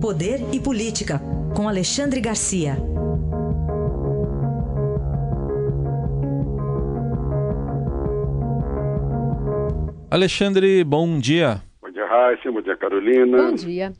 [0.00, 1.20] Poder e Política,
[1.54, 2.76] com Alexandre Garcia.
[10.10, 11.62] Alexandre, bom dia.
[11.80, 12.52] Bom dia, Raíssa.
[12.52, 13.38] Bom dia, Carolina.
[13.38, 13.92] Bom dia.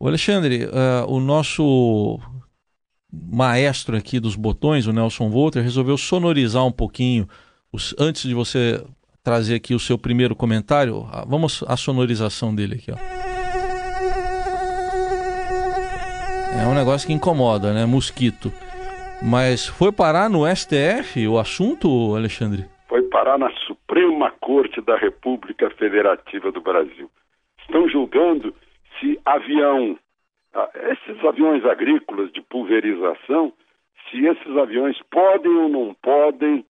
[0.00, 2.18] O Alexandre, uh, o nosso
[3.12, 7.28] maestro aqui dos botões, o Nelson Volter, resolveu sonorizar um pouquinho,
[7.70, 8.82] os, antes de você
[9.22, 13.21] trazer aqui o seu primeiro comentário, ah, vamos à sonorização dele aqui, ó.
[16.60, 17.86] É um negócio que incomoda, né?
[17.86, 18.52] Mosquito.
[19.22, 22.66] Mas foi parar no STF o assunto, Alexandre?
[22.88, 27.10] Foi parar na Suprema Corte da República Federativa do Brasil.
[27.60, 28.54] Estão julgando
[29.00, 29.96] se avião,
[30.54, 33.52] ah, esses aviões agrícolas de pulverização,
[34.10, 36.64] se esses aviões podem ou não podem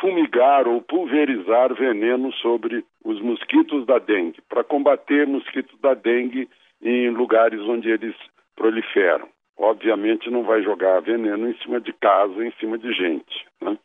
[0.00, 6.48] fumigar ou pulverizar veneno sobre os mosquitos da dengue, para combater mosquitos da dengue
[6.82, 8.14] em lugares onde eles
[8.60, 9.26] proliferam.
[9.58, 13.46] Obviamente não vai jogar veneno em cima de casa, em cima de gente.
[13.62, 13.78] Né?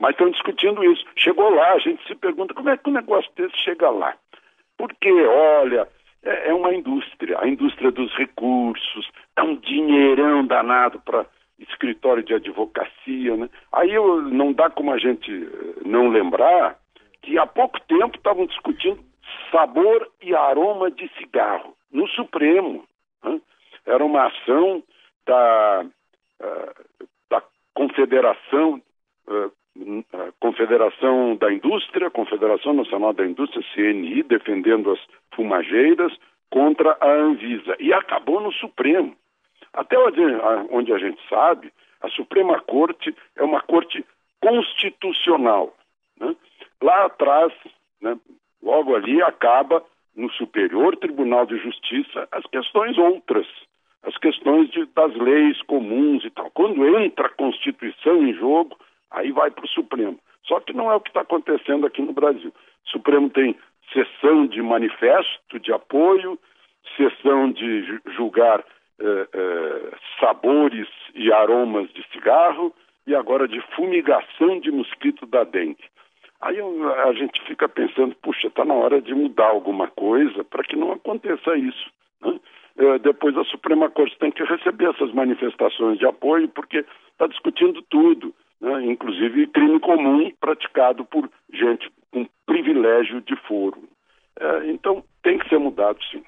[0.00, 1.04] Mas estão discutindo isso.
[1.16, 4.16] Chegou lá, a gente se pergunta como é que um negócio desse chega lá.
[4.76, 5.88] Porque, olha,
[6.24, 11.24] é, é uma indústria, a indústria dos recursos, é um dinheirão danado para
[11.58, 13.48] escritório de advocacia, né?
[13.72, 16.76] Aí eu, não dá como a gente eh, não lembrar
[17.22, 18.98] que há pouco tempo estavam discutindo
[19.50, 22.84] sabor e aroma de cigarro no Supremo.
[23.24, 23.40] Né?
[23.86, 24.82] Era uma ação
[25.26, 25.86] da,
[26.40, 27.42] uh, da
[27.74, 28.82] Confederação
[29.28, 29.52] uh,
[30.40, 34.98] Confederação da Indústria, Confederação Nacional da Indústria, CNI, defendendo as
[35.34, 36.12] fumageiras
[36.50, 37.76] contra a Anvisa.
[37.78, 39.14] E acabou no Supremo.
[39.72, 39.98] Até
[40.70, 41.70] onde a gente sabe,
[42.00, 44.04] a Suprema Corte é uma corte
[44.40, 45.74] constitucional.
[46.18, 46.34] Né?
[46.80, 47.52] Lá atrás,
[48.00, 48.18] né,
[48.62, 53.46] logo ali, acaba no Superior Tribunal de Justiça as questões outras,
[54.16, 56.50] as questões de, das leis comuns e tal.
[56.50, 58.76] Quando entra a Constituição em jogo,
[59.10, 60.18] aí vai para o Supremo.
[60.44, 62.50] Só que não é o que está acontecendo aqui no Brasil.
[62.50, 63.56] O Supremo tem
[63.92, 66.38] sessão de manifesto de apoio,
[66.96, 68.64] sessão de julgar
[69.00, 72.72] eh, eh, sabores e aromas de cigarro
[73.06, 75.84] e agora de fumigação de mosquito da dengue.
[76.40, 80.76] Aí a gente fica pensando, puxa, está na hora de mudar alguma coisa para que
[80.76, 81.90] não aconteça isso.
[82.20, 82.38] Né?
[82.78, 87.82] Eh, depois a Suprema Corte tem que receber essas manifestações de apoio, porque está discutindo
[87.82, 88.84] tudo, né?
[88.84, 93.78] inclusive crime comum praticado por gente com privilégio de foro.
[94.66, 96.22] então tem que ser mudado, sim.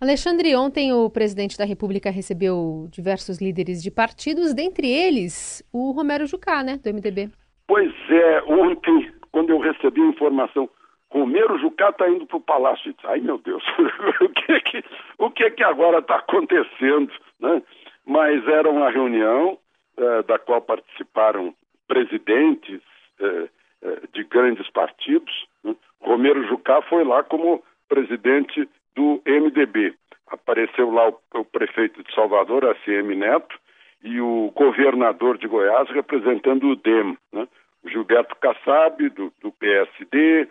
[0.00, 6.26] Alexandre, ontem o presidente da República recebeu diversos líderes de partidos, dentre eles o Romero
[6.26, 7.30] Jucá, né, do MDB.
[7.66, 10.68] Pois é, ontem, quando eu recebi a informação,
[11.14, 12.92] Romero Jucá está indo para o Palácio.
[13.04, 13.62] Ai, meu Deus,
[14.20, 14.84] o, que que,
[15.18, 17.12] o que que agora está acontecendo?
[17.38, 17.62] Né?
[18.04, 19.56] Mas era uma reunião
[19.96, 21.54] eh, da qual participaram
[21.86, 22.80] presidentes
[23.20, 23.48] eh,
[23.82, 25.46] eh, de grandes partidos.
[25.62, 25.76] Né?
[26.00, 29.94] Romero Jucá foi lá como presidente do MDB.
[30.26, 33.56] Apareceu lá o, o prefeito de Salvador, ACM Neto,
[34.02, 37.46] e o governador de Goiás representando o DEM, né?
[37.86, 40.48] Gilberto Kassab, do, do PSD?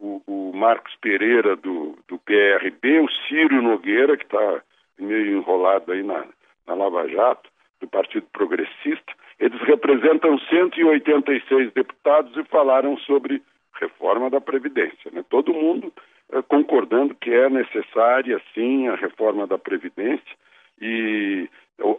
[0.00, 4.62] O, o, Marcos Pereira, do, do PRB, o Círio Nogueira, que está
[4.98, 6.24] meio enrolado aí na,
[6.66, 7.48] na Lava Jato,
[7.80, 9.12] do Partido Progressista.
[9.38, 13.42] Eles representam 186 deputados e falaram sobre
[13.74, 15.10] reforma da Previdência.
[15.12, 15.24] Né?
[15.28, 15.92] Todo mundo
[16.32, 20.36] eh, concordando que é necessária, sim, a reforma da Previdência,
[20.80, 21.48] e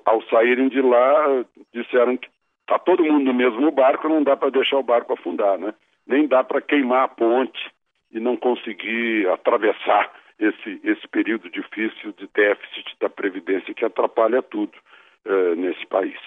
[0.06, 2.28] ao saírem de lá, disseram que
[2.62, 5.74] está todo mundo no mesmo barco, não dá para deixar o barco afundar, né?
[6.08, 7.72] Nem dá para queimar a ponte
[8.14, 14.74] e não conseguir atravessar esse, esse período difícil de déficit da Previdência que atrapalha tudo
[15.26, 16.18] uh, nesse país.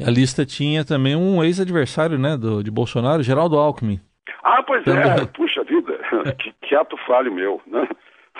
[0.00, 4.00] A lista tinha também um ex-adversário né, do, de Bolsonaro, Geraldo Alckmin.
[4.44, 5.98] Ah, pois é, puxa vida,
[6.38, 7.88] que, que ato falho meu, né?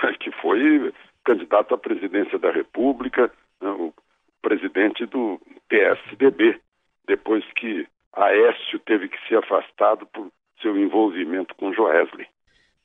[0.20, 0.92] que foi
[1.24, 3.70] candidato à presidência da República, né?
[3.70, 3.92] o
[4.40, 6.60] presidente do PSDB,
[7.06, 10.30] depois que Aécio teve que ser afastado por
[10.62, 12.26] seu envolvimento com Joesley.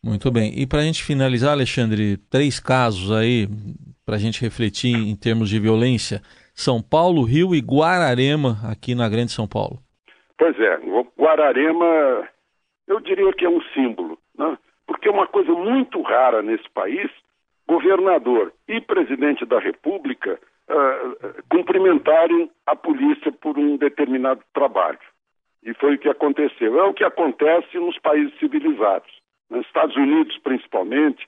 [0.04, 0.52] Muito bem.
[0.56, 3.48] E para a gente finalizar, Alexandre, três casos aí
[4.06, 6.22] para a gente refletir em termos de violência:
[6.54, 9.80] São Paulo, Rio e Guararema, aqui na Grande São Paulo.
[10.38, 10.78] Pois é,
[11.18, 12.28] Guararema
[12.88, 14.58] eu diria que é um símbolo, né?
[14.86, 17.10] porque é uma coisa muito rara nesse país
[17.68, 20.38] governador e presidente da República
[20.70, 25.00] uh, cumprimentarem a polícia por um determinado trabalho.
[25.64, 26.78] E foi o que aconteceu.
[26.78, 29.10] É o que acontece nos países civilizados.
[29.54, 31.28] Nos Estados Unidos, principalmente,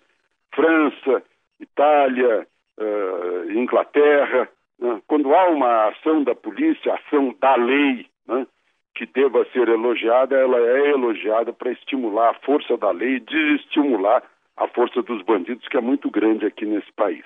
[0.54, 1.24] França,
[1.60, 2.48] Itália,
[2.80, 4.50] uh, Inglaterra.
[4.80, 5.00] Né?
[5.06, 8.48] Quando há uma ação da polícia, ação da lei, né?
[8.96, 14.24] que deva ser elogiada, ela é elogiada para estimular a força da lei, desestimular
[14.58, 17.24] a força dos bandidos, que é muito grande aqui nesse país.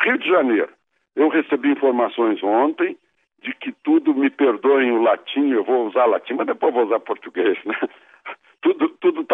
[0.00, 0.72] Rio de Janeiro.
[1.14, 2.98] Eu recebi informações ontem
[3.40, 6.98] de que tudo, me perdoem o latim, eu vou usar latim, mas depois vou usar
[6.98, 7.76] português, né?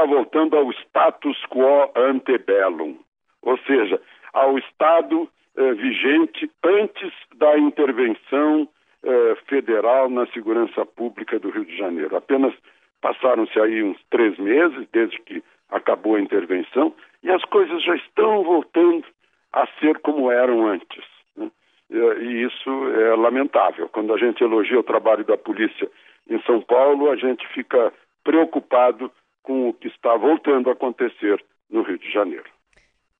[0.00, 2.96] Está voltando ao status quo ante bellum,
[3.42, 4.00] ou seja,
[4.32, 8.66] ao estado eh, vigente antes da intervenção
[9.04, 12.16] eh, federal na segurança pública do Rio de Janeiro.
[12.16, 12.54] Apenas
[13.02, 18.42] passaram-se aí uns três meses desde que acabou a intervenção e as coisas já estão
[18.42, 19.04] voltando
[19.52, 21.04] a ser como eram antes.
[21.36, 21.50] Né?
[21.90, 23.86] E isso é lamentável.
[23.90, 25.90] Quando a gente elogia o trabalho da polícia
[26.26, 27.92] em São Paulo, a gente fica
[28.24, 29.12] preocupado
[29.50, 32.48] com o que está voltando a acontecer no Rio de Janeiro.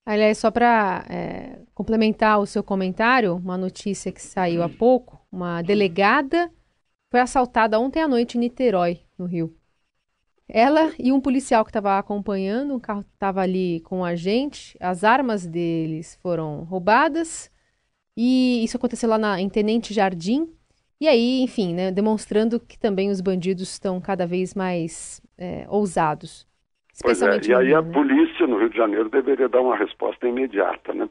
[0.06, 5.60] Aliás, só para é, complementar o seu comentário, uma notícia que saiu há pouco: uma
[5.60, 6.48] delegada
[7.10, 9.52] foi assaltada ontem à noite em Niterói, no Rio.
[10.48, 15.02] Ela e um policial que estava acompanhando, o carro estava ali com a gente, as
[15.02, 17.50] armas deles foram roubadas
[18.16, 20.48] e isso aconteceu lá na, em Tenente Jardim.
[21.00, 26.46] E aí, enfim, né, demonstrando que também os bandidos estão cada vez mais é, ousados.
[27.02, 27.92] Pois é, e aí a né?
[27.92, 31.08] polícia no Rio de Janeiro deveria dar uma resposta imediata, né,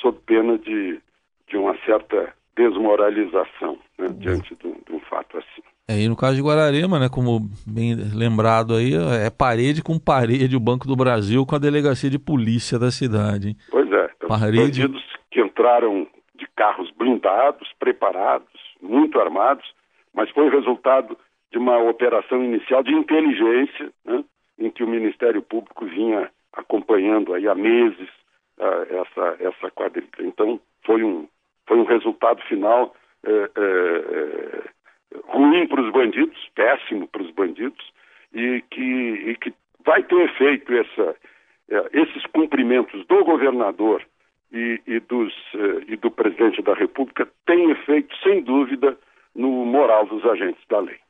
[0.00, 1.00] sob pena de,
[1.48, 5.62] de uma certa desmoralização né, diante de, de, um fato assim.
[5.88, 10.56] É, e no caso de Guararema, né, como bem lembrado aí, é parede com parede
[10.56, 13.48] o Banco do Brasil com a delegacia de polícia da cidade.
[13.48, 13.56] Hein?
[13.70, 14.82] Pois é, então, parede...
[14.82, 16.06] bandidos que entraram
[16.36, 18.46] de carros blindados, preparados,
[18.80, 19.64] muito armados,
[20.14, 21.18] mas foi resultado
[21.54, 24.24] de uma operação inicial de inteligência, né,
[24.58, 28.08] em que o Ministério Público vinha acompanhando aí há meses
[28.58, 30.08] uh, essa, essa quadrilha.
[30.18, 31.28] Então, foi um,
[31.68, 32.92] foi um resultado final
[33.24, 34.62] é, é,
[35.28, 37.92] ruim para os bandidos, péssimo para os bandidos,
[38.34, 39.54] e que, e que
[39.84, 41.16] vai ter efeito essa,
[41.92, 44.04] esses cumprimentos do governador
[44.52, 45.32] e, e, dos,
[45.86, 48.98] e do presidente da República têm efeito, sem dúvida,
[49.34, 51.03] no moral dos agentes da lei.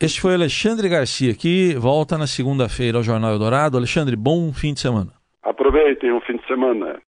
[0.00, 3.76] Este foi Alexandre Garcia, que volta na segunda-feira ao Jornal Eldorado.
[3.76, 5.10] Alexandre, bom fim de semana.
[5.42, 7.02] Aproveitem o fim de semana.